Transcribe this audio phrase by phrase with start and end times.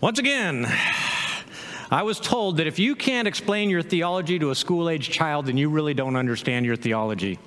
[0.00, 0.66] Once again,
[1.90, 5.46] I was told that if you can't explain your theology to a school age child,
[5.46, 7.38] then you really don't understand your theology.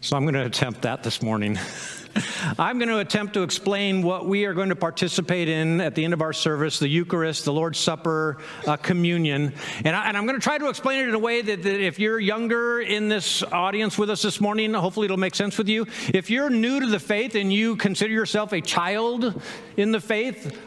[0.00, 1.58] So I'm going to attempt that this morning.
[2.58, 6.04] I'm going to attempt to explain what we are going to participate in at the
[6.04, 9.54] end of our service the Eucharist, the Lord's Supper, uh, communion.
[9.84, 11.98] And, I, am going to try to explain it in a way that, that if
[11.98, 15.86] you're younger in this audience with us this morning, hopefully it'll make sense with you.
[16.12, 19.40] If you're new to the faith and you consider yourself a child
[19.76, 20.58] in the faith,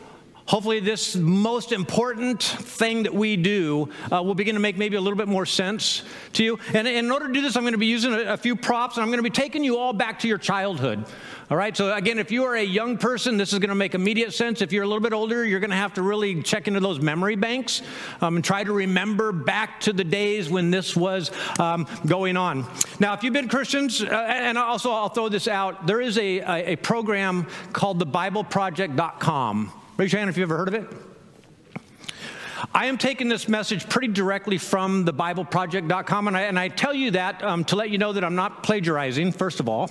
[0.48, 5.02] Hopefully, this most important thing that we do uh, will begin to make maybe a
[5.02, 6.60] little bit more sense to you.
[6.72, 8.98] And in order to do this, I'm going to be using a, a, few props
[8.98, 11.04] and I'm going to be taking you all back to your childhood.
[11.50, 13.96] All right, so again, if you are a young person, this is going to make
[13.96, 14.62] immediate sense.
[14.62, 17.00] If you're a little bit older, you're going to have to really check into those
[17.00, 17.82] memory banks
[18.22, 22.68] um, and try to remember back to the days when this was um, going on.
[23.00, 26.40] Now, if you've been Christians, uh, and also I'll throw this out, there is a,
[26.40, 29.72] a, a program called thebibleproject.com.
[29.98, 31.15] Raise your hand if you've ever heard of it.
[32.74, 36.94] I am taking this message pretty directly from the BibleProject.com, and I, and I tell
[36.94, 39.90] you that um, to let you know that I'm not plagiarizing, first of all.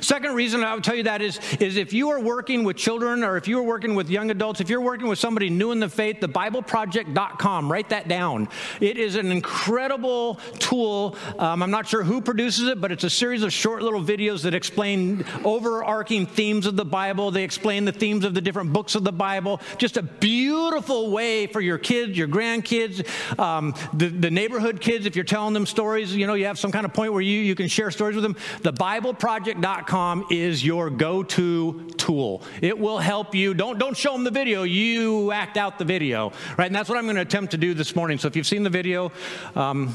[0.00, 3.24] Second reason I would tell you that is, is if you are working with children
[3.24, 5.80] or if you are working with young adults, if you're working with somebody new in
[5.80, 8.48] the faith, the BibleProject.com, write that down.
[8.80, 11.16] It is an incredible tool.
[11.38, 14.42] Um, I'm not sure who produces it, but it's a series of short little videos
[14.42, 17.30] that explain overarching themes of the Bible.
[17.30, 19.60] They explain the themes of the different books of the Bible.
[19.78, 23.06] Just a beautiful way for your kids kids, your grandkids,
[23.38, 26.70] um, the, the neighborhood kids, if you're telling them stories, you know, you have some
[26.70, 28.36] kind of point where you, you can share stories with them.
[28.62, 32.42] The BibleProject.com is your go to tool.
[32.60, 33.54] It will help you.
[33.54, 36.66] Don't, don't show them the video, you act out the video, right?
[36.66, 38.18] And that's what I'm going to attempt to do this morning.
[38.18, 39.10] So if you've seen the video,
[39.54, 39.94] um,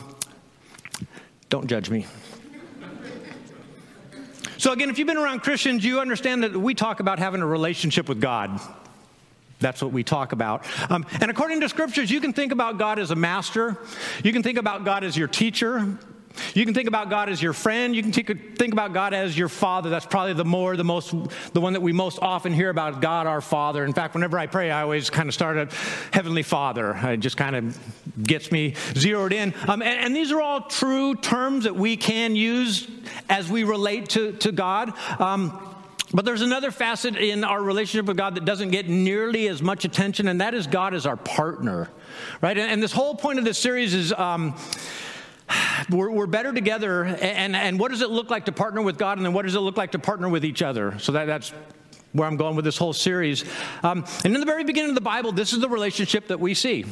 [1.50, 2.08] don't judge me.
[4.58, 7.48] So, again, if you've been around Christians, you understand that we talk about having a
[7.48, 8.60] relationship with God.
[9.62, 10.66] That's what we talk about.
[10.92, 13.78] Um, and according to scriptures, you can think about God as a master.
[14.24, 15.98] You can think about God as your teacher.
[16.54, 17.96] You can think about God as your friend.
[17.96, 19.90] You can think about God as your father.
[19.90, 21.14] That's probably the more, the most,
[21.54, 23.84] the one that we most often hear about God, our Father.
[23.84, 25.74] In fact, whenever I pray, I always kind of start at
[26.12, 26.96] Heavenly Father.
[27.04, 27.80] It just kind of
[28.22, 29.54] gets me zeroed in.
[29.68, 32.88] Um, and, and, these are all true terms that we can use
[33.30, 34.94] as we relate to, to God.
[35.20, 35.71] Um,
[36.14, 39.86] but there's another facet in our relationship with God that doesn't get nearly as much
[39.86, 41.90] attention, and that is God as our partner,
[42.42, 42.58] right?
[42.58, 44.56] And, and this whole point of this series is um,
[45.90, 47.06] we're, we're, better together.
[47.06, 49.56] And, and what does it look like to partner with God, and then what does
[49.56, 51.00] it look like to partner with each other?
[51.00, 51.54] So that, that's
[52.12, 53.46] where I'm going with this whole series.
[53.84, 56.54] Um, and in the very beginning of the Bible, this is the relationship that we
[56.54, 56.86] see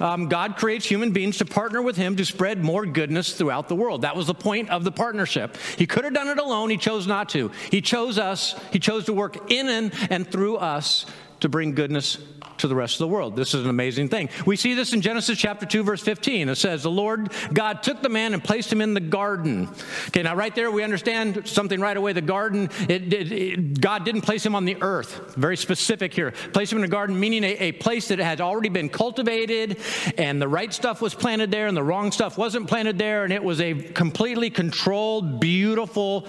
[0.00, 3.76] um, God creates human beings to partner with Him to spread more goodness throughout the
[3.76, 4.02] world.
[4.02, 5.56] That was the point of the partnership.
[5.76, 7.50] He could have done it alone, He chose not to.
[7.70, 11.06] He chose us, He chose to work in and, and through us
[11.40, 12.18] to bring goodness
[12.58, 13.36] to the rest of the world.
[13.36, 14.28] This is an amazing thing.
[14.44, 16.48] We see this in Genesis chapter 2, verse 15.
[16.48, 19.68] It says, The Lord God took the man and placed him in the garden.
[20.08, 22.12] Okay, now right there we understand something right away.
[22.12, 25.34] The garden, it, it, it, God didn't place him on the earth.
[25.36, 26.32] Very specific here.
[26.52, 29.78] Place him in a garden, meaning a, a place that had already been cultivated,
[30.16, 33.32] and the right stuff was planted there, and the wrong stuff wasn't planted there, and
[33.32, 36.26] it was a completely controlled, beautiful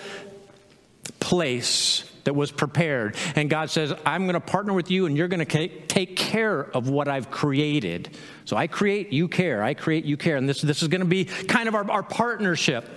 [1.20, 3.16] place that was prepared.
[3.36, 6.62] And God says, I'm going to partner with you and you're going to take care
[6.62, 8.16] of what I've created.
[8.46, 9.64] So I create, you care.
[9.64, 10.38] I create, you care.
[10.38, 12.88] And this, this is going to be kind of our, our partnership.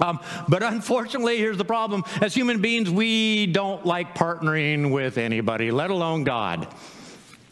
[0.00, 2.04] Um, but unfortunately, here's the problem.
[2.20, 6.72] As human beings, we don't like partnering with anybody, let alone God.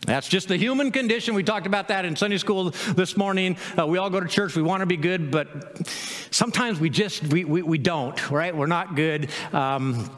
[0.02, 1.34] That's just the human condition.
[1.34, 3.56] We talked about that in Sunday school this morning.
[3.76, 4.54] Uh, we all go to church.
[4.54, 5.84] We want to be good, but
[6.30, 8.30] sometimes we just we, we, we don't.
[8.30, 8.56] Right?
[8.56, 9.30] We're not good.
[9.52, 10.08] Um,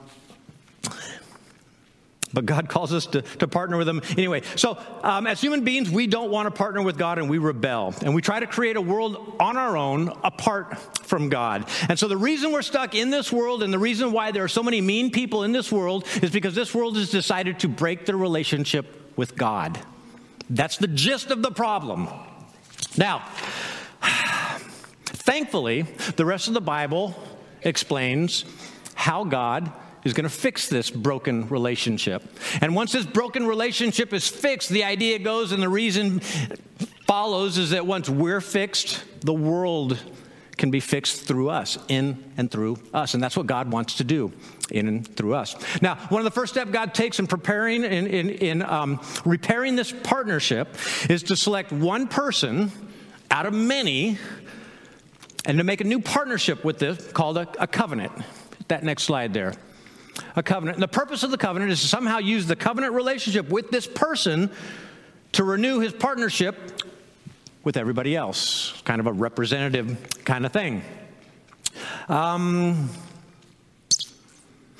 [2.33, 4.43] but God calls us to, to partner with Him anyway.
[4.57, 7.95] So, um, as human beings, we don't want to partner with God and we rebel.
[8.03, 11.69] And we try to create a world on our own apart from God.
[11.89, 14.49] And so, the reason we're stuck in this world and the reason why there are
[14.49, 18.07] so many mean people in this world is because this world has decided to break
[18.07, 19.81] their relationship with God.
[20.49, 22.09] That's the gist of the problem.
[22.97, 23.29] Now,
[25.05, 25.83] thankfully,
[26.17, 27.15] the rest of the Bible
[27.63, 28.45] explains
[28.95, 29.73] how God
[30.05, 32.23] is going to fix this broken relationship.
[32.61, 36.21] And once this broken relationship is fixed, the idea goes and the reason
[37.07, 39.99] follows is that once we're fixed, the world
[40.57, 43.15] can be fixed through us, in and through us.
[43.15, 44.31] And that's what God wants to do
[44.71, 45.57] in and through us.
[45.81, 49.75] Now, one of the first steps God takes in preparing, in, in, in um, repairing
[49.75, 50.69] this partnership
[51.09, 52.71] is to select one person
[53.31, 54.19] out of many
[55.47, 58.13] and to make a new partnership with this called a, a covenant.
[58.69, 59.55] That next slide there.
[60.37, 60.77] A covenant.
[60.77, 63.87] And the purpose of the covenant is to somehow use the covenant relationship with this
[63.87, 64.51] person
[65.33, 66.83] to renew his partnership
[67.65, 68.81] with everybody else.
[68.85, 70.83] Kind of a representative kind of thing.
[72.09, 72.91] Um,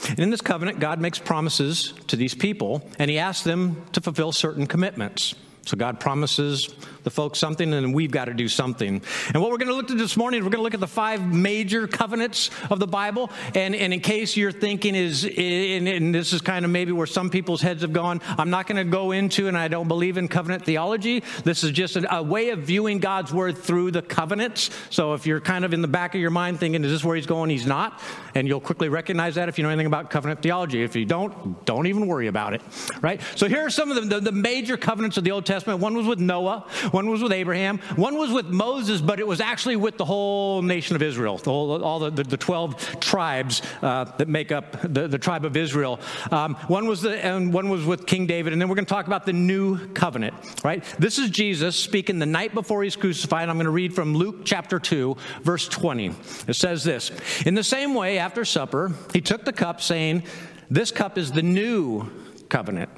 [0.09, 4.01] and in this covenant, God makes promises to these people, and He asks them to
[4.01, 5.35] fulfill certain commitments.
[5.71, 6.69] So God promises
[7.05, 9.01] the folks something, and we've got to do something.
[9.33, 10.81] And what we're going to look at this morning, is we're going to look at
[10.81, 13.31] the five major covenants of the Bible.
[13.55, 17.07] And, and in case you're thinking is, and, and this is kind of maybe where
[17.07, 20.19] some people's heads have gone, I'm not going to go into, and I don't believe
[20.19, 21.23] in covenant theology.
[21.45, 24.71] This is just a, a way of viewing God's word through the covenants.
[24.91, 27.15] So if you're kind of in the back of your mind thinking, is this where
[27.15, 27.49] he's going?
[27.49, 28.01] He's not.
[28.35, 30.83] And you'll quickly recognize that if you know anything about covenant theology.
[30.83, 32.63] If you don't, don't even worry about it.
[33.01, 33.21] Right?
[33.37, 35.60] So here are some of the, the, the major covenants of the Old Testament.
[35.67, 36.67] One was with Noah.
[36.91, 37.79] One was with Abraham.
[37.97, 41.51] One was with Moses, but it was actually with the whole nation of Israel, the
[41.51, 45.57] whole, all the, the, the 12 tribes uh, that make up the, the tribe of
[45.57, 46.01] Israel.
[46.31, 48.93] Um, one was the, and one was with King David, and then we're going to
[48.93, 50.35] talk about the new covenant,
[50.65, 50.85] right?
[50.99, 53.49] This is Jesus speaking the night before he's crucified.
[53.49, 56.15] I'm going to read from Luke chapter 2, verse 20.
[56.49, 57.11] It says this
[57.47, 60.25] In the same way, after supper, he took the cup, saying,
[60.71, 62.09] This cup is the new
[62.49, 62.91] covenant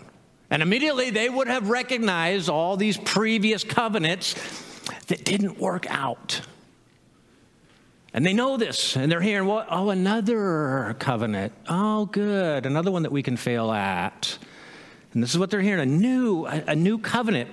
[0.52, 4.34] and immediately they would have recognized all these previous covenants
[5.06, 6.42] that didn't work out.
[8.12, 11.54] And they know this, and they're hearing, well, oh, another covenant.
[11.70, 14.36] Oh, good, another one that we can fail at.
[15.14, 17.48] And this is what they're hearing a new, a, a new covenant.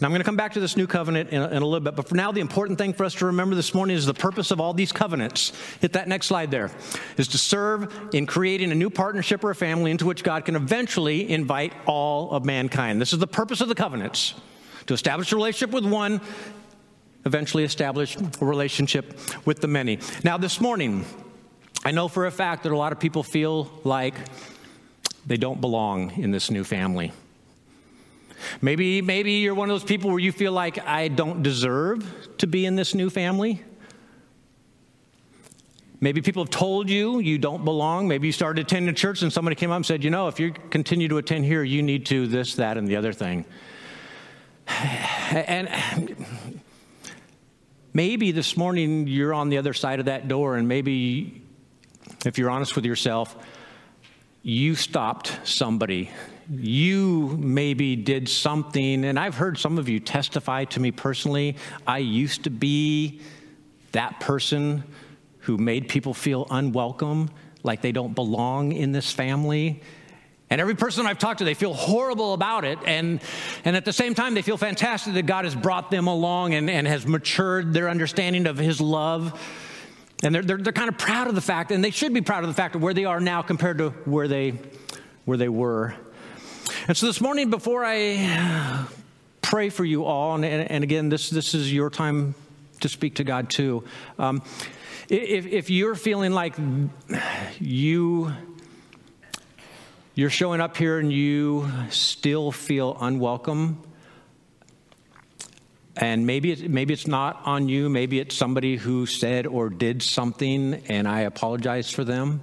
[0.00, 1.80] Now, I'm going to come back to this new covenant in a, in a, little
[1.80, 4.14] bit, but for now, the important thing for us to remember this morning is the
[4.14, 5.52] purpose of all these covenants.
[5.80, 6.70] Hit that next slide there.
[7.16, 10.54] Is to serve in creating a new partnership or a family into which God can
[10.54, 13.00] eventually invite all of mankind.
[13.00, 14.34] This is the purpose of the covenants
[14.86, 16.20] to establish a relationship with one,
[17.26, 19.98] eventually establish a relationship with the many.
[20.22, 21.04] Now, this morning,
[21.84, 24.14] I know for a fact that a lot of people feel like
[25.26, 27.12] they don't belong in this new family.
[28.60, 32.46] Maybe, maybe you're one of those people where you feel like I don't deserve to
[32.46, 33.62] be in this new family.
[36.00, 38.06] Maybe people have told you you don't belong.
[38.06, 40.52] Maybe you started attending church and somebody came up and said, you know, if you
[40.52, 43.44] continue to attend here, you need to this, that, and the other thing.
[45.30, 45.68] And
[47.92, 51.42] maybe this morning you're on the other side of that door, and maybe
[52.24, 53.36] if you're honest with yourself,
[54.42, 56.10] you stopped somebody
[56.50, 61.56] you maybe did something, and I've heard some of you testify to me personally.
[61.86, 63.20] I used to be
[63.92, 64.84] that person
[65.40, 67.30] who made people feel unwelcome,
[67.62, 69.82] like they don't belong in this family.
[70.50, 72.78] And every person I've talked to, they feel horrible about it.
[72.86, 73.20] And,
[73.64, 76.70] and at the same time, they feel fantastic that God has brought them along and,
[76.70, 79.38] and has matured their understanding of His love.
[80.22, 82.44] And they're, they're, they're kind of proud of the fact, and they should be proud
[82.44, 84.54] of the fact of where they are now compared to where they,
[85.26, 85.94] where they were.
[86.88, 88.86] And so this morning, before I
[89.42, 92.34] pray for you all, and, and again, this, this is your time
[92.80, 93.84] to speak to God too.
[94.18, 94.40] Um,
[95.10, 96.54] if, if you're feeling like
[97.60, 98.32] you
[100.14, 103.82] you're showing up here and you still feel unwelcome
[105.94, 110.02] and maybe it, maybe it's not on you maybe it's somebody who said or did
[110.02, 112.40] something and i apologize for them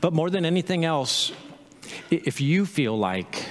[0.00, 1.30] but more than anything else
[2.10, 3.44] if you feel like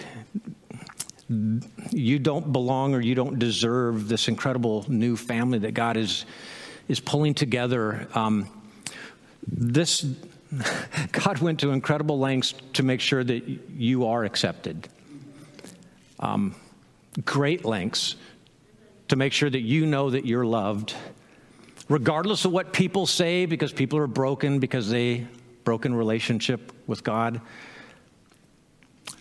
[1.92, 6.26] you don't belong or you don't deserve this incredible new family that God is,
[6.88, 8.50] is pulling together, um,
[9.48, 10.06] this
[11.12, 14.88] God went to incredible lengths to make sure that you are accepted.
[16.20, 16.56] Um,
[17.26, 18.16] great lengths
[19.08, 20.94] to make sure that you know that you're loved,
[21.90, 25.28] regardless of what people say, because people are broken, because they
[25.64, 27.42] broken relationship with God.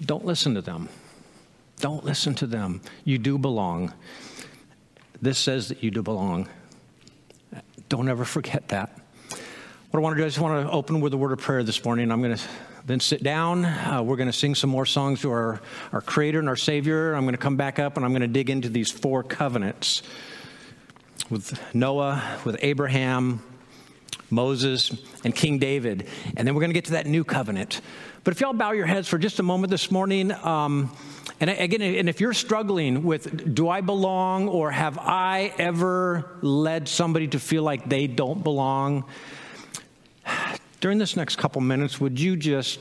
[0.04, 0.88] Don't listen to them.
[1.78, 2.80] Don't listen to them.
[3.04, 3.92] You do belong.
[5.20, 6.48] This says that you do belong.
[7.88, 8.98] Don't ever forget that.
[9.90, 11.62] What I want to do, I just want to open with a word of prayer
[11.62, 12.10] this morning.
[12.10, 12.42] I'm going to
[12.86, 13.64] then sit down.
[13.64, 15.60] Uh, we're going to sing some more songs to our,
[15.92, 17.14] our Creator and our Savior.
[17.14, 20.02] I'm going to come back up and I'm going to dig into these four covenants
[21.30, 23.42] with Noah, with Abraham,
[24.30, 26.08] Moses, and King David.
[26.36, 27.80] And then we're going to get to that new covenant
[28.24, 30.94] but if y'all bow your heads for just a moment this morning, um,
[31.40, 36.88] and again, and if you're struggling with, do I belong or have I ever led
[36.88, 39.04] somebody to feel like they don't belong?
[40.80, 42.80] During this next couple minutes, would you just,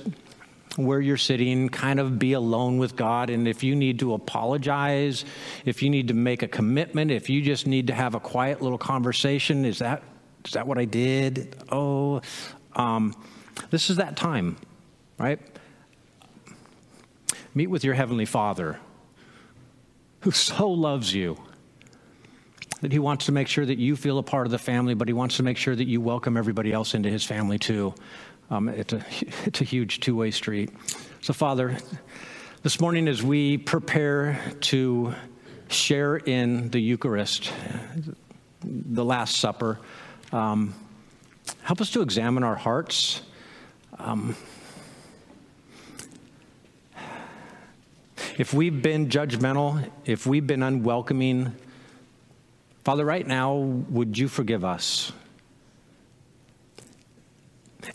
[0.75, 3.31] where you're sitting, kind of be alone with God?
[3.31, 5.25] And if you need to apologize,
[5.65, 8.61] if you need to make a commitment, if you just need to have a quiet
[8.61, 10.03] little conversation, is that
[10.45, 11.55] is that what I did?
[11.71, 12.21] Oh,
[12.75, 13.15] um,
[13.69, 14.57] this is that time,
[15.21, 15.39] right?
[17.53, 18.79] Meet with your Heavenly Father
[20.21, 21.37] who so loves you
[22.81, 25.07] that he wants to make sure that you feel a part of the family, but
[25.07, 27.93] he wants to make sure that you welcome everybody else into his family too.
[28.49, 29.05] Um, it's, a,
[29.45, 30.71] it's a huge two way street.
[31.21, 31.77] So, Father,
[32.63, 35.13] this morning as we prepare to
[35.69, 37.51] share in the Eucharist,
[38.63, 39.79] the Last Supper,
[40.31, 40.73] um,
[41.61, 43.21] help us to examine our hearts.
[43.99, 44.35] Um,
[48.41, 51.55] if we've been judgmental, if we've been unwelcoming,
[52.83, 55.11] Father, right now, would you forgive us?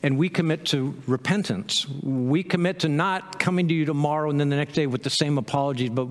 [0.04, 1.88] And we commit to repentance.
[2.00, 5.10] We commit to not coming to you tomorrow and then the next day with the
[5.10, 6.06] same apologies, but,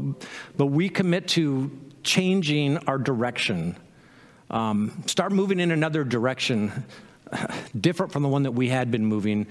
[0.57, 1.71] but we commit to
[2.03, 3.77] changing our direction.
[4.49, 6.83] Um, start moving in another direction,
[7.79, 9.47] different from the one that we had been moving,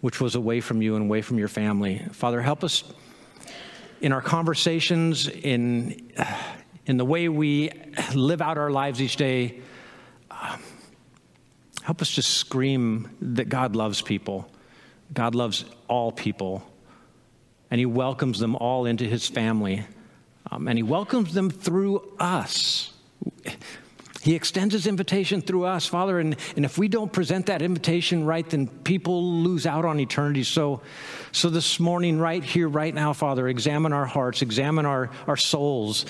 [0.00, 1.98] which was away from you and away from your family.
[2.12, 2.82] Father, help us
[4.02, 6.12] in our conversations, in
[6.86, 7.70] in the way we
[8.14, 9.60] live out our lives each day,
[10.30, 10.58] uh,
[11.82, 14.50] help us just scream that God loves people.
[15.14, 16.68] God loves all people,
[17.70, 19.86] and He welcomes them all into His family,
[20.50, 22.92] um, and He welcomes them through us.
[24.22, 28.24] He extends his invitation through us, Father, and, and if we don't present that invitation
[28.24, 30.44] right, then people lose out on eternity.
[30.44, 30.80] So,
[31.32, 36.04] so this morning, right here, right now, Father, examine our hearts, examine our, our souls,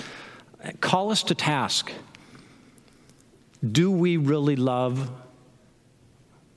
[0.81, 1.91] call us to task.
[3.71, 5.09] Do we really love,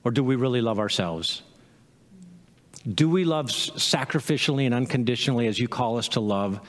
[0.03, 1.43] or do we really love ourselves?
[2.93, 6.61] Do we love sacrificially and unconditionally as you call us to love?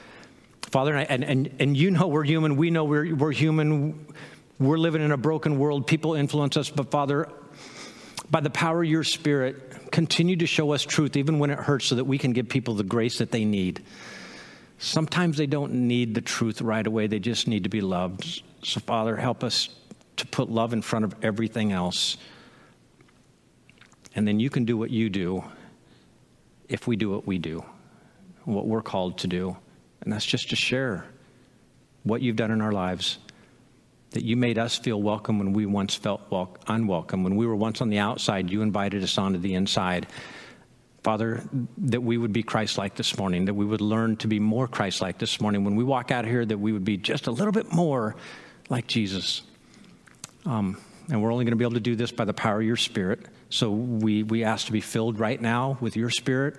[0.62, 2.56] Father, and, and, and you know we're human.
[2.56, 4.06] We know we're, we're human.
[4.60, 5.88] We're living in a broken world.
[5.88, 6.70] People influence us.
[6.70, 7.28] But Father,
[8.30, 11.86] by the power of your Spirit, continue to show us truth, even when it hurts,
[11.86, 13.82] so that we can give people the grace that they need.
[14.78, 18.42] Sometimes they don't need the truth right away, they just need to be loved.
[18.62, 19.70] So, Father, help us
[20.16, 22.16] to put love in front of everything else.
[24.14, 25.44] And then you can do what you do
[26.68, 27.64] if we do what we do,
[28.44, 29.56] what we're called to do.
[30.00, 31.06] And that's just to share
[32.02, 33.18] what you've done in our lives.
[34.12, 36.22] That you made us feel welcome when we once felt
[36.66, 37.24] unwelcome.
[37.24, 40.06] When we were once on the outside, you invited us onto the inside.
[41.02, 41.42] Father,
[41.78, 44.66] that we would be Christ like this morning, that we would learn to be more
[44.66, 45.64] Christ like this morning.
[45.64, 48.16] When we walk out here, that we would be just a little bit more
[48.68, 49.42] like Jesus.
[50.44, 50.78] Um,
[51.10, 52.76] and we're only going to be able to do this by the power of your
[52.76, 53.26] Spirit.
[53.50, 56.58] So we, we ask to be filled right now with your Spirit,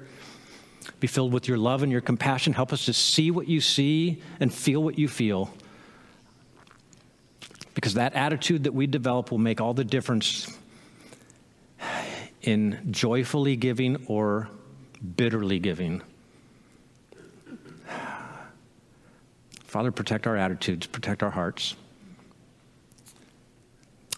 [0.99, 2.53] be filled with your love and your compassion.
[2.53, 5.53] Help us to see what you see and feel what you feel.
[7.73, 10.57] Because that attitude that we develop will make all the difference
[12.41, 14.49] in joyfully giving or
[15.15, 16.01] bitterly giving.
[19.65, 21.75] Father, protect our attitudes, protect our hearts.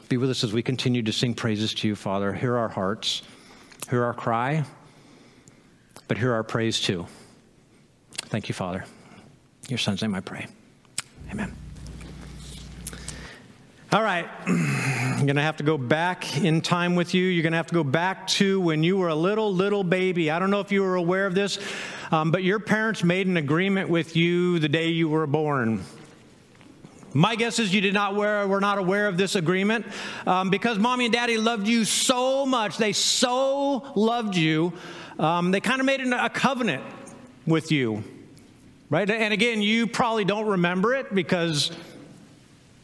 [0.07, 2.33] Be with us as we continue to sing praises to you, Father.
[2.33, 3.21] Hear our hearts,
[3.89, 4.63] hear our cry,
[6.07, 7.05] but hear our praise too.
[8.13, 8.85] Thank you, Father.
[9.63, 10.47] In your son's name I pray.
[11.31, 11.60] Amen.
[13.93, 14.25] All right.
[14.47, 17.25] I'm going to have to go back in time with you.
[17.25, 20.31] You're going to have to go back to when you were a little, little baby.
[20.31, 21.59] I don't know if you were aware of this,
[22.09, 25.83] um, but your parents made an agreement with you the day you were born.
[27.13, 29.85] My guess is you did not wear, were not aware of this agreement
[30.25, 32.77] um, because mommy and daddy loved you so much.
[32.77, 34.71] They so loved you.
[35.19, 36.85] Um, they kind of made a covenant
[37.45, 38.05] with you,
[38.89, 39.09] right?
[39.09, 41.71] And again, you probably don't remember it because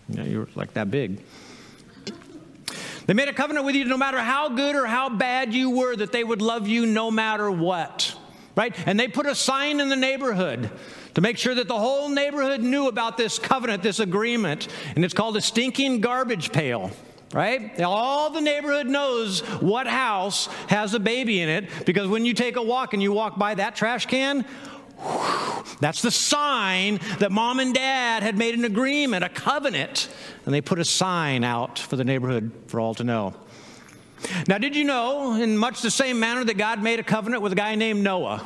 [0.10, 1.22] you, know, you were like that big.
[3.06, 5.96] They made a covenant with you no matter how good or how bad you were,
[5.96, 8.14] that they would love you no matter what,
[8.56, 8.76] right?
[8.86, 10.70] And they put a sign in the neighborhood
[11.14, 14.68] to make sure that the whole neighborhood knew about this covenant, this agreement.
[14.96, 16.92] And it's called a stinking garbage pail
[17.34, 17.82] right?
[17.82, 22.56] All the neighborhood knows what house has a baby in it because when you take
[22.56, 24.46] a walk and you walk by that trash can,
[25.80, 30.10] that's the sign that mom and dad had made an agreement, a covenant,
[30.46, 33.34] and they put a sign out for the neighborhood for all to know.
[34.48, 37.52] Now, did you know, in much the same manner that God made a covenant with
[37.52, 38.44] a guy named Noah?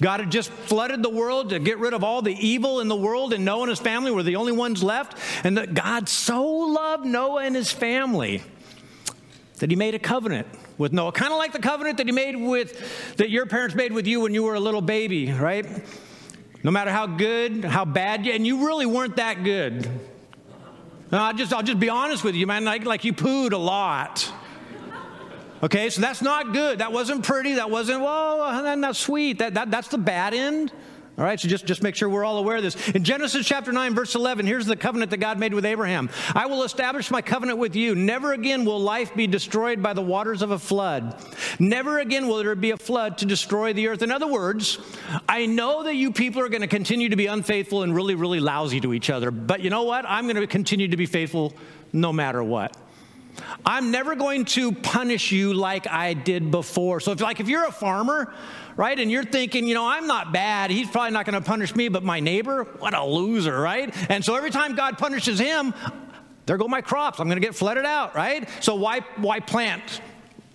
[0.00, 2.96] God had just flooded the world to get rid of all the evil in the
[2.96, 5.16] world, and Noah and his family were the only ones left.
[5.44, 8.42] And that God so loved Noah and his family
[9.58, 10.46] that he made a covenant
[10.78, 13.92] with Noah, kind of like the covenant that he made with, that your parents made
[13.92, 15.66] with you when you were a little baby, right?
[16.62, 19.88] No matter how good, how bad, you, and you really weren't that good.
[21.12, 22.64] I'll just, I'll just be honest with you, man.
[22.64, 24.32] Like, like you pooed a lot.
[25.62, 26.80] Okay, so that's not good.
[26.80, 27.54] That wasn't pretty.
[27.54, 29.38] That wasn't, well, that's not sweet.
[29.38, 30.72] That, that, that's the bad end.
[31.16, 32.88] All right, so just, just make sure we're all aware of this.
[32.88, 36.46] In Genesis chapter 9, verse 11, here's the covenant that God made with Abraham I
[36.46, 37.94] will establish my covenant with you.
[37.94, 41.16] Never again will life be destroyed by the waters of a flood.
[41.60, 44.02] Never again will there be a flood to destroy the earth.
[44.02, 44.78] In other words,
[45.28, 48.40] I know that you people are going to continue to be unfaithful and really, really
[48.40, 50.04] lousy to each other, but you know what?
[50.08, 51.54] I'm going to continue to be faithful
[51.92, 52.76] no matter what.
[53.64, 57.00] I'm never going to punish you like I did before.
[57.00, 58.32] So, if, like, if you're a farmer,
[58.76, 61.74] right, and you're thinking, you know, I'm not bad, he's probably not going to punish
[61.74, 63.94] me, but my neighbor, what a loser, right?
[64.10, 65.74] And so every time God punishes him,
[66.46, 67.20] there go my crops.
[67.20, 68.48] I'm going to get flooded out, right?
[68.60, 70.00] So why why plant?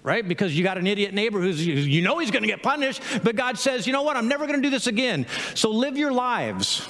[0.01, 0.25] Right?
[0.25, 3.35] Because you got an idiot neighbor who's you know he's going to get punished, but
[3.35, 4.15] God says, "You know what?
[4.15, 6.87] I'm never going to do this again." So live your lives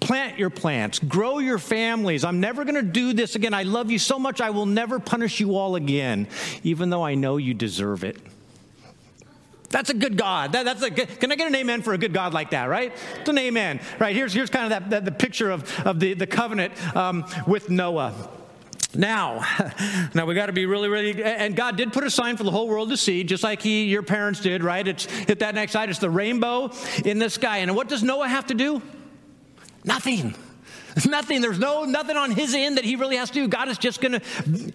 [0.00, 2.22] Plant your plants, grow your families.
[2.22, 3.54] I'm never going to do this again.
[3.54, 6.28] I love you so much, I will never punish you all again,
[6.62, 8.18] even though I know you deserve it.
[9.70, 10.52] That's a good God.
[10.52, 12.64] That, that's a good, can I get an amen for a good God like that,
[12.66, 12.92] right?
[13.20, 13.80] It's an amen.
[13.98, 17.24] Right, here's, here's kind of that, that the picture of, of the, the covenant um,
[17.46, 18.14] with Noah.
[18.94, 19.44] Now,
[20.14, 22.50] now we got to be really, really, and God did put a sign for the
[22.50, 24.86] whole world to see, just like He, your parents did, right?
[24.86, 25.90] It's hit that next slide.
[25.90, 26.70] It's the rainbow
[27.04, 27.58] in the sky.
[27.58, 28.80] And what does Noah have to do?
[29.84, 30.34] Nothing.
[31.04, 31.42] Nothing.
[31.42, 33.48] There's no nothing on his end that he really has to do.
[33.48, 34.20] God is just to,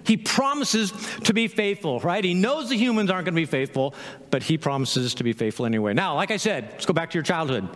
[0.05, 2.23] he promises to be faithful, right?
[2.23, 3.95] He knows the humans aren't to be faithful,
[4.29, 5.93] but he promises to be faithful anyway.
[5.93, 7.67] Now, like I said, let's go back to your childhood.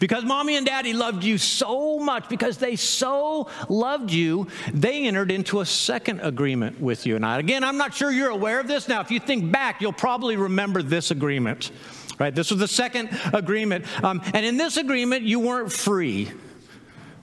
[0.00, 5.30] Because mommy and daddy loved you so much, because they so loved you, they entered
[5.30, 7.14] into a second agreement with you.
[7.14, 8.88] And I, again, I'm not sure you're aware of this.
[8.88, 11.70] Now, if you think back, you'll probably remember this agreement
[12.18, 12.34] right?
[12.34, 13.84] This was the second agreement.
[14.02, 16.32] Um, and in this agreement, you weren't free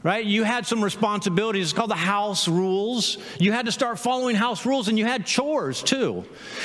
[0.06, 0.24] right?
[0.24, 1.64] You had some responsibilities.
[1.64, 3.18] It's called the house rules.
[3.40, 6.24] You had to start following house rules, and you had chores too.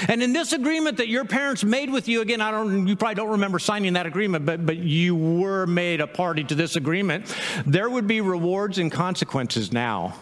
[0.08, 3.14] And in this agreement that your parents made with you, again, I don't, you probably
[3.14, 7.34] don't remember signing that agreement, but but you were made a party to this agreement.
[7.64, 10.16] There would be rewards and consequences now.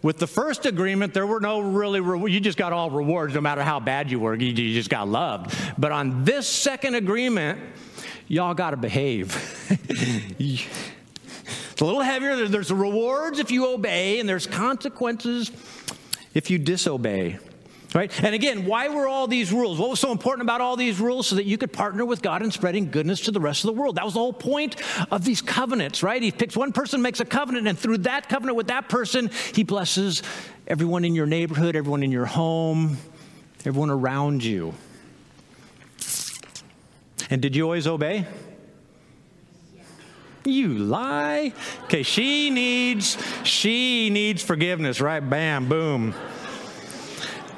[0.00, 3.42] With the first agreement, there were no really, re- you just got all rewards no
[3.42, 4.34] matter how bad you were.
[4.34, 5.54] You, you just got loved.
[5.76, 7.60] But on this second agreement,
[8.26, 9.34] y'all got to behave.
[11.76, 12.48] it's a little heavier.
[12.48, 15.52] There's rewards if you obey, and there's consequences
[16.32, 17.38] if you disobey.
[17.94, 18.10] Right?
[18.24, 19.78] And again, why were all these rules?
[19.78, 21.26] What was so important about all these rules?
[21.26, 23.78] So that you could partner with God in spreading goodness to the rest of the
[23.78, 23.96] world.
[23.96, 24.76] That was the whole point
[25.10, 26.22] of these covenants, right?
[26.22, 29.62] He picks one person, makes a covenant, and through that covenant with that person, he
[29.62, 30.22] blesses
[30.66, 32.96] everyone in your neighborhood, everyone in your home,
[33.66, 34.72] everyone around you.
[37.28, 38.24] And did you always obey?
[40.46, 41.52] You lie.
[41.84, 45.20] Okay, she needs she needs forgiveness, right?
[45.20, 46.14] Bam, boom.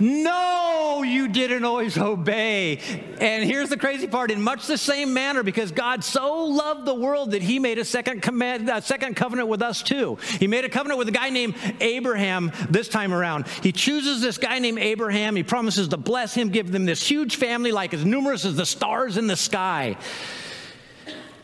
[0.01, 2.79] No, you didn't always obey.
[3.21, 6.95] And here's the crazy part in much the same manner, because God so loved the
[6.95, 10.17] world that he made a second, command, a second covenant with us too.
[10.39, 13.49] He made a covenant with a guy named Abraham this time around.
[13.63, 15.35] He chooses this guy named Abraham.
[15.35, 18.67] He promises to bless him, give them this huge family, like as numerous as the
[18.67, 19.97] stars in the sky.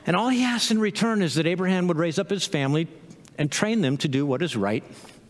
[0.06, 2.88] And all he asks in return is that Abraham would raise up his family
[3.38, 4.84] and train them to do what is right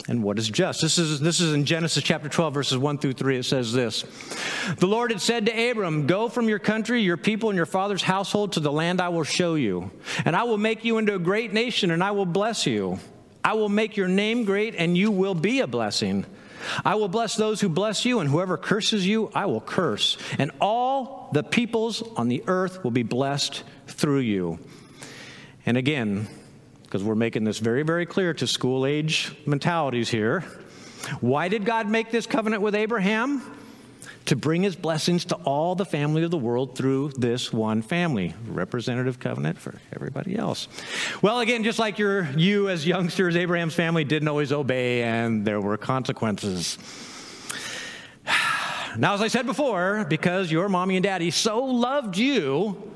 [0.09, 0.83] and what is just.
[0.83, 3.39] This is, this is in Genesis chapter 12, verses 1 through 3.
[3.39, 4.05] It says this
[4.79, 8.03] The Lord had said to Abram, Go from your country, your people, and your father's
[8.03, 9.91] household to the land I will show you.
[10.25, 12.99] And I will make you into a great nation, and I will bless you.
[13.43, 16.27] I will make your name great, and you will be a blessing.
[16.85, 20.17] I will bless those who bless you, and whoever curses you, I will curse.
[20.39, 24.59] And all the peoples on the earth will be blessed through you.
[25.67, 26.29] And again,
[26.95, 30.43] because we're making this very, very clear to school age mentalities here.
[31.21, 33.43] Why did God make this covenant with Abraham?
[34.27, 38.33] To bring his blessings to all the family of the world through this one family.
[38.47, 40.69] Representative covenant for everybody else.
[41.21, 45.61] Well, again, just like your, you as youngsters, Abraham's family didn't always obey, and there
[45.61, 46.79] were consequences.
[48.97, 52.95] Now, as I said before, because your mommy and daddy so loved you,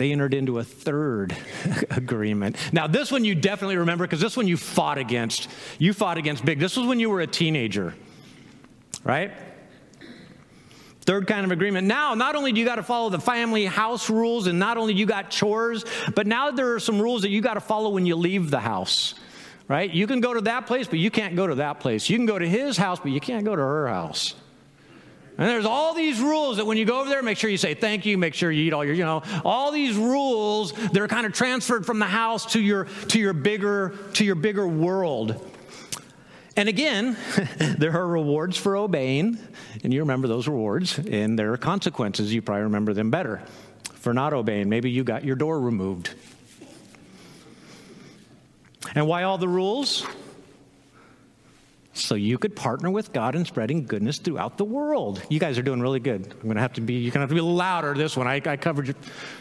[0.00, 1.36] they entered into a third
[1.90, 2.56] agreement.
[2.72, 5.50] Now, this one you definitely remember because this one you fought against.
[5.78, 6.58] You fought against big.
[6.58, 7.94] This was when you were a teenager,
[9.04, 9.30] right?
[11.02, 11.86] Third kind of agreement.
[11.86, 14.94] Now, not only do you got to follow the family house rules, and not only
[14.94, 15.84] you got chores,
[16.14, 18.60] but now there are some rules that you got to follow when you leave the
[18.60, 19.16] house,
[19.68, 19.92] right?
[19.92, 22.08] You can go to that place, but you can't go to that place.
[22.08, 24.34] You can go to his house, but you can't go to her house.
[25.40, 27.72] And there's all these rules that when you go over there, make sure you say
[27.72, 31.08] thank you, make sure you eat all your, you know, all these rules that are
[31.08, 35.50] kind of transferred from the house to your to your bigger to your bigger world.
[36.58, 37.16] And again,
[37.56, 39.38] there are rewards for obeying,
[39.82, 42.34] and you remember those rewards, and there are consequences.
[42.34, 43.40] You probably remember them better
[43.94, 44.68] for not obeying.
[44.68, 46.10] Maybe you got your door removed.
[48.94, 50.06] And why all the rules?
[52.02, 55.22] So you could partner with God in spreading goodness throughout the world.
[55.28, 56.26] You guys are doing really good.
[56.26, 58.26] I'm going to have to be, you're going to have to be louder this one.
[58.26, 58.96] I, I covered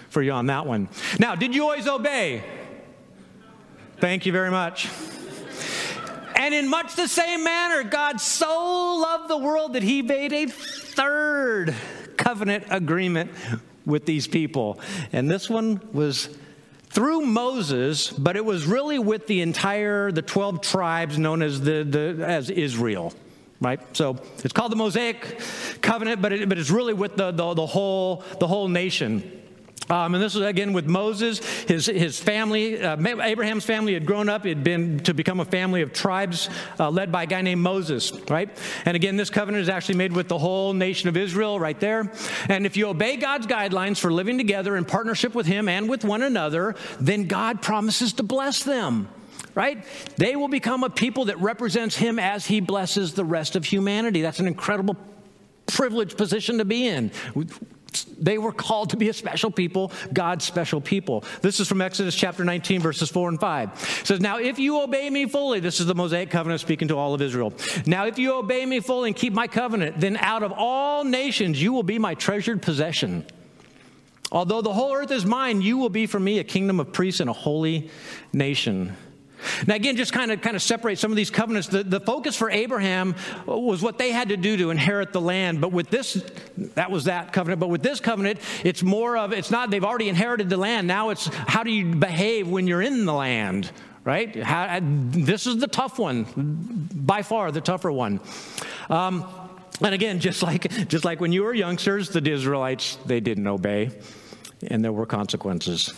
[0.09, 0.89] for you on that one.
[1.19, 2.43] Now, did you always obey?
[3.97, 4.87] Thank you very much.
[6.35, 10.47] And in much the same manner, God so loved the world that he made a
[10.47, 11.75] third
[12.15, 13.31] covenant agreement
[13.85, 14.79] with these people.
[15.11, 16.29] And this one was
[16.89, 21.83] through Moses, but it was really with the entire the 12 tribes known as the,
[21.83, 23.13] the as Israel.
[23.61, 23.79] Right?
[23.95, 25.41] So it's called the Mosaic
[25.81, 29.38] covenant, but, it, but it's really with the, the, the whole the whole nation.
[29.89, 31.39] Um, and this was again with Moses.
[31.63, 34.45] His, his family, uh, Abraham's family had grown up.
[34.45, 37.61] It had been to become a family of tribes uh, led by a guy named
[37.61, 38.55] Moses, right?
[38.85, 42.11] And again, this covenant is actually made with the whole nation of Israel right there.
[42.49, 46.03] And if you obey God's guidelines for living together in partnership with Him and with
[46.03, 49.09] one another, then God promises to bless them
[49.55, 49.83] right?
[50.15, 54.21] They will become a people that represents him as he blesses the rest of humanity.
[54.21, 54.95] That's an incredible
[55.67, 57.11] privileged position to be in.
[58.19, 61.23] They were called to be a special people, God's special people.
[61.41, 63.69] This is from Exodus chapter 19, verses 4 and 5.
[64.01, 66.97] It says, Now if you obey me fully, this is the Mosaic covenant speaking to
[66.97, 67.53] all of Israel.
[67.85, 71.61] Now if you obey me fully and keep my covenant, then out of all nations
[71.61, 73.25] you will be my treasured possession.
[74.31, 77.19] Although the whole earth is mine, you will be for me a kingdom of priests
[77.19, 77.89] and a holy
[78.31, 78.95] nation.
[79.67, 81.67] Now, again, just kind of kind of separate some of these covenants.
[81.67, 85.61] The, the focus for Abraham was what they had to do to inherit the land.
[85.61, 86.23] But with this,
[86.75, 87.59] that was that covenant.
[87.59, 90.87] But with this covenant, it's more of it's not they've already inherited the land.
[90.87, 93.71] Now it's how do you behave when you're in the land,
[94.03, 94.35] right?
[94.35, 98.19] How, this is the tough one, by far the tougher one.
[98.89, 99.25] Um,
[99.81, 103.91] and again, just like just like when you were youngsters, the Israelites they didn't obey,
[104.67, 105.93] and there were consequences.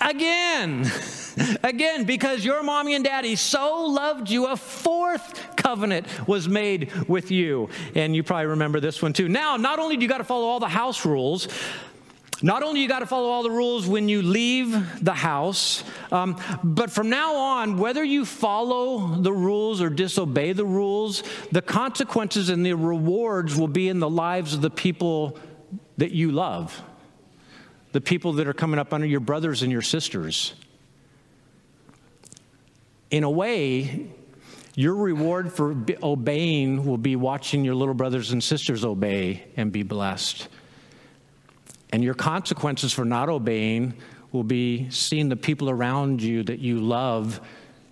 [0.00, 0.90] Again,
[1.62, 7.30] again, because your mommy and daddy so loved you, a fourth covenant was made with
[7.30, 7.68] you.
[7.94, 9.28] And you probably remember this one too.
[9.28, 11.48] Now, not only do you got to follow all the house rules,
[12.42, 16.36] not only you got to follow all the rules when you leave the house, um,
[16.62, 22.50] but from now on, whether you follow the rules or disobey the rules, the consequences
[22.50, 25.38] and the rewards will be in the lives of the people
[25.96, 26.82] that you love
[27.96, 30.52] the people that are coming up under your brothers and your sisters.
[33.10, 34.10] In a way,
[34.74, 39.82] your reward for obeying will be watching your little brothers and sisters obey and be
[39.82, 40.46] blessed.
[41.90, 43.94] And your consequences for not obeying
[44.30, 47.40] will be seeing the people around you that you love,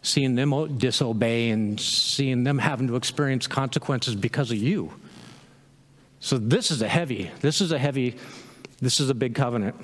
[0.02, 4.92] seeing them disobey, and seeing them having to experience consequences because of you.
[6.20, 8.18] So, this is a heavy, this is a heavy
[8.80, 9.76] this is a big covenant.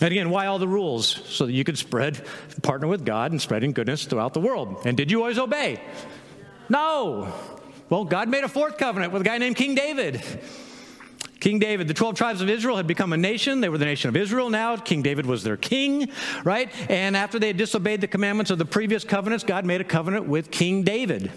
[0.00, 1.06] And again, why all the rules?
[1.06, 2.24] So that you could spread,
[2.62, 4.82] partner with God and spreading goodness throughout the world.
[4.86, 5.80] And did you always obey?
[6.68, 7.32] No.
[7.90, 10.22] Well, God made a fourth covenant with a guy named King David.
[11.40, 13.60] King David, the 12 tribes of Israel had become a nation.
[13.60, 14.76] They were the nation of Israel now.
[14.76, 16.10] King David was their king,
[16.44, 16.70] right?
[16.90, 20.26] And after they had disobeyed the commandments of the previous covenants, God made a covenant
[20.26, 21.32] with King David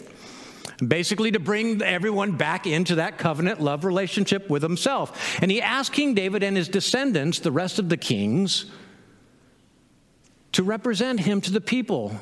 [0.85, 5.39] basically to bring everyone back into that covenant love relationship with himself.
[5.41, 8.65] And he asked King David and his descendants, the rest of the kings,
[10.53, 12.15] to represent him to the people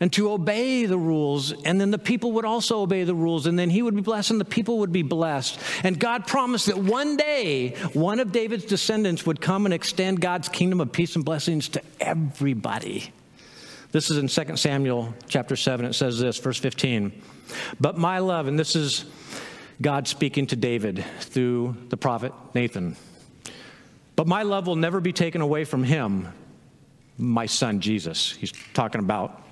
[0.00, 1.52] and to obey the rules.
[1.64, 4.30] And then the people would also obey the rules, and then he would be blessed
[4.30, 5.60] and the people would be blessed.
[5.84, 10.48] And God promised that one day, one of David's descendants would come and extend God's
[10.48, 13.12] kingdom of peace and blessings to everybody.
[13.92, 15.84] This is in 2 Samuel chapter 7.
[15.84, 17.10] It says this, verse 15.
[17.80, 19.04] But my love, and this is
[19.82, 22.96] God speaking to David through the prophet Nathan.
[24.14, 26.28] But my love will never be taken away from him,
[27.18, 28.30] my son Jesus.
[28.32, 29.42] He's talking about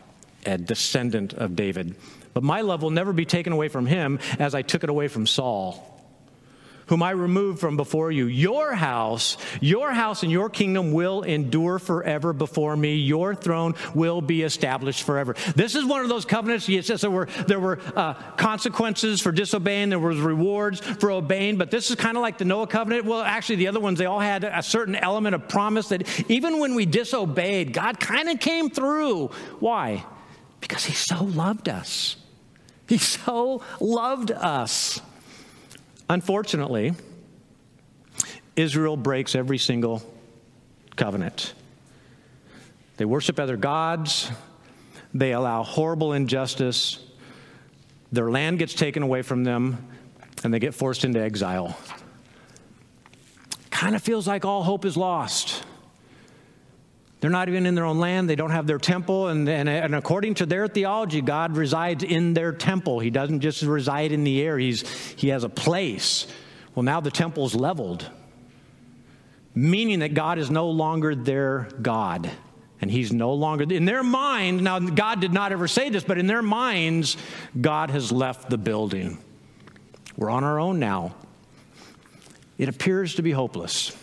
[0.46, 1.96] a descendant of David.
[2.33, 5.09] But my love will never be taken away from him as I took it away
[5.09, 5.97] from Saul
[6.88, 8.27] whom I removed from before you.
[8.27, 12.96] Your house, your house and your kingdom will endure forever before me.
[12.96, 15.35] Your throne will be established forever.
[15.55, 16.68] This is one of those covenants.
[16.68, 21.70] Yes, there were, there were uh, consequences for disobeying, there was rewards for obeying, but
[21.70, 23.05] this is kind of like the Noah covenant.
[23.05, 26.59] Well, actually, the other ones, they all had a certain element of promise that even
[26.59, 29.29] when we disobeyed, God kind of came through.
[29.61, 30.05] Why?
[30.61, 32.16] Because He so loved us.
[32.88, 35.01] He so loved us.
[36.10, 36.94] Unfortunately,
[38.56, 40.02] Israel breaks every single
[40.96, 41.54] covenant.
[42.96, 44.30] They worship other gods.
[45.14, 46.98] they allow horrible injustice,
[48.12, 49.86] their land gets taken away from them,
[50.42, 51.78] and they get forced into exile.
[53.70, 55.57] Kind of feels like all hope is lost.
[57.20, 58.31] They're not even in their own land.
[58.31, 59.28] They don't have their temple.
[59.28, 63.00] And, and, and, according to their theology, God resides in their temple.
[63.00, 66.26] He doesn't just reside in the air, he's, He has a place.
[66.74, 68.09] Well, now the temple's leveled,
[69.54, 72.31] meaning that God is no longer their God.
[72.81, 76.18] And He's no longer, in their mind, now God did not ever say this, but
[76.18, 77.16] in their minds,
[77.61, 79.18] God has left the building.
[80.16, 81.16] We're on our own now.
[82.57, 83.96] It appears to be hopeless.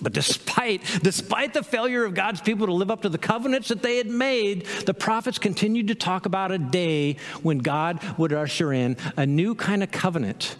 [0.00, 3.82] But despite, despite the failure of God's people to live up to the covenants that
[3.82, 8.72] they had made, the prophets continued to talk about a day when God would usher
[8.72, 10.56] in a new kind of covenant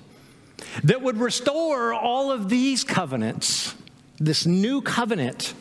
[0.85, 3.75] that would restore all of these covenants,
[4.19, 5.55] this new covenant.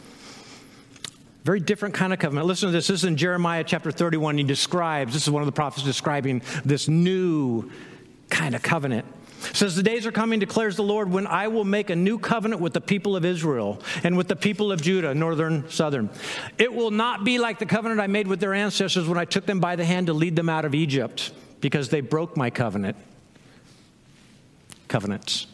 [1.43, 2.47] Very different kind of covenant.
[2.47, 2.87] Listen to this.
[2.87, 4.37] This is in Jeremiah chapter 31.
[4.39, 7.69] He describes, this is one of the prophets describing this new
[8.29, 9.05] kind of covenant
[9.53, 12.61] says, The days are coming, declares the Lord, when I will make a new covenant
[12.61, 16.09] with the people of Israel and with the people of Judah, northern, southern.
[16.57, 19.45] It will not be like the covenant I made with their ancestors when I took
[19.45, 21.31] them by the hand to lead them out of Egypt,
[21.61, 22.97] because they broke my covenant.
[24.87, 25.47] Covenants.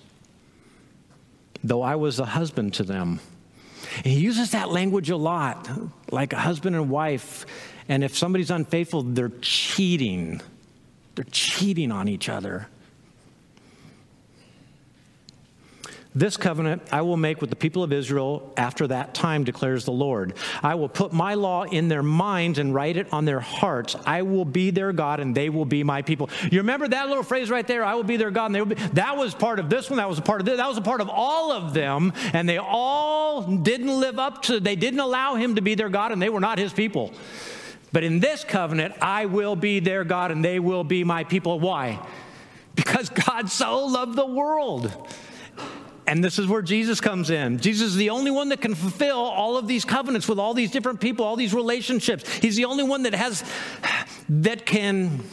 [1.63, 3.19] Though I was a husband to them.
[3.97, 5.69] And he uses that language a lot,
[6.11, 7.45] like a husband and wife.
[7.87, 10.41] And if somebody's unfaithful, they're cheating.
[11.15, 12.67] They're cheating on each other.
[16.13, 19.93] This covenant I will make with the people of Israel after that time, declares the
[19.93, 20.33] Lord.
[20.61, 23.95] I will put my law in their minds and write it on their hearts.
[24.05, 26.29] I will be their God and they will be my people.
[26.51, 27.85] You remember that little phrase right there?
[27.85, 28.87] I will be their God and they will be.
[28.93, 29.97] That was part of this one.
[29.97, 30.57] That was a part of this.
[30.57, 32.11] That was a part of all of them.
[32.33, 36.11] And they all didn't live up to, they didn't allow him to be their God
[36.11, 37.13] and they were not his people.
[37.93, 41.57] But in this covenant, I will be their God and they will be my people.
[41.61, 42.05] Why?
[42.75, 44.91] Because God so loved the world
[46.11, 47.59] and this is where Jesus comes in.
[47.59, 50.69] Jesus is the only one that can fulfill all of these covenants with all these
[50.69, 52.29] different people, all these relationships.
[52.39, 53.45] He's the only one that has
[54.27, 55.23] that can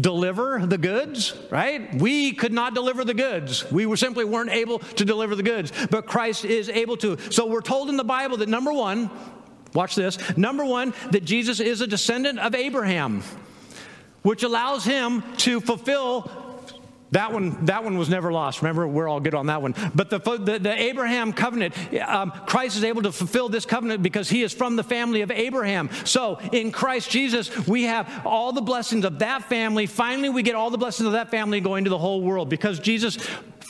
[0.00, 1.92] deliver the goods, right?
[1.96, 3.68] We could not deliver the goods.
[3.72, 7.18] We were simply weren't able to deliver the goods, but Christ is able to.
[7.32, 9.10] So we're told in the Bible that number 1,
[9.74, 10.16] watch this.
[10.36, 13.24] Number 1 that Jesus is a descendant of Abraham,
[14.22, 16.39] which allows him to fulfill
[17.12, 18.62] that one, that one was never lost.
[18.62, 19.74] Remember, we're all good on that one.
[19.94, 21.74] But the, the, the Abraham covenant,
[22.06, 25.30] um, Christ is able to fulfill this covenant because he is from the family of
[25.30, 25.90] Abraham.
[26.04, 29.86] So in Christ Jesus, we have all the blessings of that family.
[29.86, 32.78] Finally, we get all the blessings of that family going to the whole world because
[32.78, 33.16] Jesus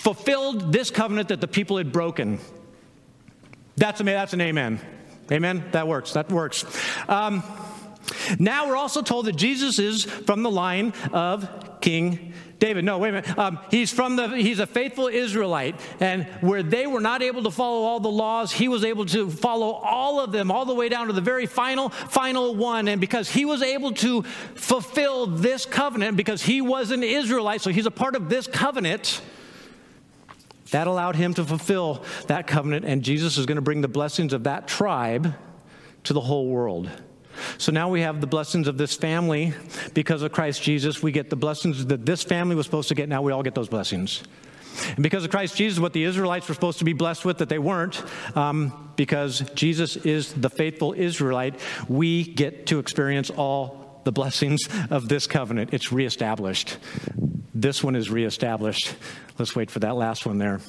[0.02, 2.38] fulfilled this covenant that the people had broken.
[3.76, 4.80] That's, a, that's an amen.
[5.32, 5.64] Amen?
[5.72, 6.12] That works.
[6.12, 6.64] That works.
[7.08, 7.42] Um,
[8.38, 11.48] now we're also told that Jesus is from the line of
[11.80, 13.38] King David, no, wait a minute.
[13.38, 15.80] Um, he's from the, he's a faithful Israelite.
[15.98, 19.30] And where they were not able to follow all the laws, he was able to
[19.30, 22.86] follow all of them, all the way down to the very final, final one.
[22.86, 27.70] And because he was able to fulfill this covenant, because he was an Israelite, so
[27.70, 29.22] he's a part of this covenant,
[30.70, 32.84] that allowed him to fulfill that covenant.
[32.84, 35.34] And Jesus is going to bring the blessings of that tribe
[36.04, 36.90] to the whole world.
[37.58, 39.54] So now we have the blessings of this family
[39.94, 41.02] because of Christ Jesus.
[41.02, 43.08] We get the blessings that this family was supposed to get.
[43.08, 44.22] Now we all get those blessings.
[44.88, 47.48] And because of Christ Jesus, what the Israelites were supposed to be blessed with, that
[47.48, 48.02] they weren't,
[48.36, 55.08] um, because Jesus is the faithful Israelite, we get to experience all the blessings of
[55.08, 55.74] this covenant.
[55.74, 56.78] It's reestablished.
[57.54, 58.94] This one is reestablished.
[59.38, 60.60] Let's wait for that last one there.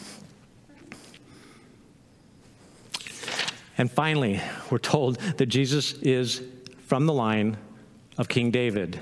[3.77, 6.43] And finally, we're told that Jesus is
[6.91, 7.55] from the line
[8.17, 8.99] of King David,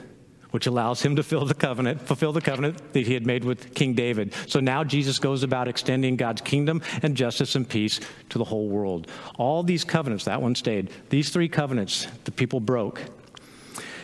[0.52, 3.74] which allows him to fill the covenant, fulfill the covenant that he had made with
[3.74, 4.32] King David.
[4.46, 8.00] So now Jesus goes about extending God's kingdom and justice and peace
[8.30, 9.10] to the whole world.
[9.40, 10.92] All these covenants, that one stayed.
[11.10, 13.02] These three covenants the people broke.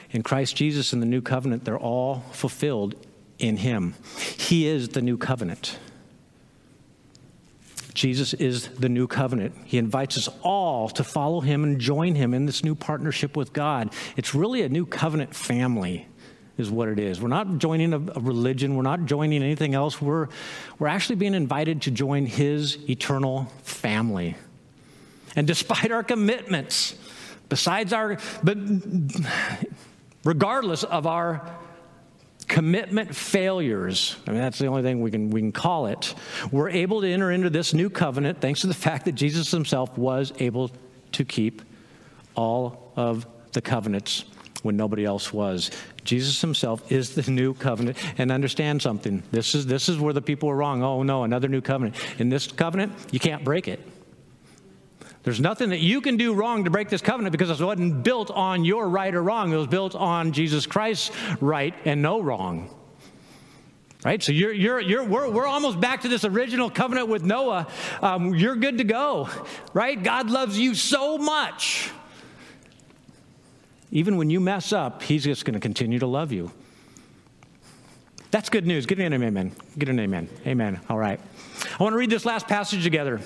[0.10, 2.95] In Christ Jesus in the new covenant, they're all fulfilled
[3.38, 3.93] in him.
[4.17, 5.78] He is the new covenant.
[7.95, 9.55] Jesus is the new covenant.
[9.63, 13.53] He invites us all to follow him and join him in this new partnership with
[13.53, 13.91] God.
[14.17, 16.05] It's really a new covenant family,
[16.58, 17.21] is what it is.
[17.21, 20.01] We're not joining a, a religion, we're not joining anything else.
[20.01, 20.27] We're,
[20.77, 24.36] we're actually being invited to join his eternal family.
[25.38, 26.95] And despite our commitments,
[27.47, 28.58] besides our, but
[30.25, 31.49] regardless of our
[32.47, 36.13] commitment failures, I mean, that's the only thing we can, we can call it,
[36.51, 39.97] we're able to enter into this new covenant thanks to the fact that Jesus himself
[39.97, 40.71] was able
[41.13, 41.62] to keep
[42.36, 44.25] all of the covenants
[44.63, 45.69] when nobody else was.
[46.03, 47.97] Jesus himself is the new covenant.
[48.17, 49.21] And understand something.
[49.31, 50.81] This is, this is where the people are wrong.
[50.81, 51.95] Oh, no, another new covenant.
[52.19, 53.79] In this covenant, you can't break it.
[55.25, 58.29] There's nothing that you can do wrong to break this covenant because it wasn't built
[58.29, 59.51] on your right or wrong.
[59.51, 61.09] It was built on Jesus Christ's
[61.41, 62.69] right and no wrong.
[64.05, 64.21] Right?
[64.21, 67.65] So you're, you're, you're, we're, we're almost back to this original covenant with Noah.
[68.03, 69.27] Um, you're good to go.
[69.73, 70.01] Right?
[70.01, 71.89] God loves you so much.
[73.91, 76.51] Even when you mess up, He's just going to continue to love you.
[78.29, 78.85] That's good news.
[78.85, 79.53] Get an amen.
[79.75, 80.29] Get an amen.
[80.45, 80.81] Amen.
[80.88, 81.19] All right.
[81.79, 83.21] I want to read this last passage together.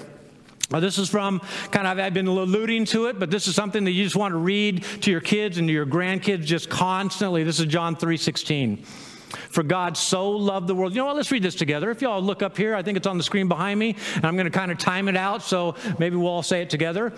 [0.69, 3.91] This is from kind of, I've been alluding to it, but this is something that
[3.91, 7.43] you just want to read to your kids and to your grandkids just constantly.
[7.43, 8.77] This is John 3 16.
[9.49, 10.93] For God so loved the world.
[10.93, 11.15] You know what?
[11.15, 11.89] Let's read this together.
[11.91, 14.35] If y'all look up here, I think it's on the screen behind me, and I'm
[14.35, 17.13] going to kind of time it out, so maybe we'll all say it together.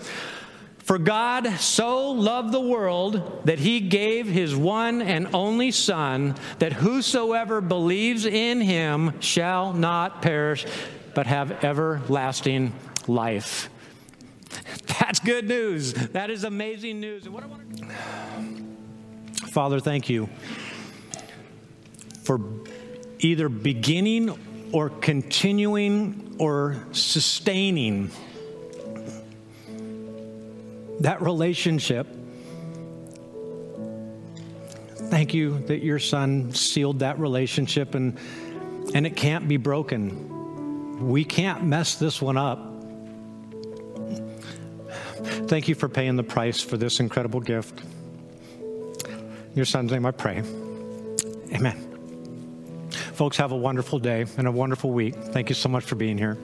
[0.78, 6.72] For God so loved the world that he gave his one and only Son, that
[6.72, 10.66] whosoever believes in him shall not perish,
[11.14, 12.72] but have everlasting
[13.08, 13.68] life.
[15.00, 15.92] That's good news.
[15.92, 17.24] That is amazing news.
[17.24, 20.28] And what I want to Father, thank you
[22.24, 22.40] for
[23.18, 28.10] either beginning or continuing or sustaining
[31.00, 32.06] that relationship.
[34.94, 38.18] Thank you that your son sealed that relationship and
[38.94, 41.08] and it can't be broken.
[41.08, 42.71] We can't mess this one up.
[45.48, 47.80] Thank you for paying the price for this incredible gift.
[49.06, 50.42] In your son's name I pray.
[51.52, 52.90] Amen.
[52.90, 55.14] Folks, have a wonderful day and a wonderful week.
[55.14, 56.38] Thank you so much for being here.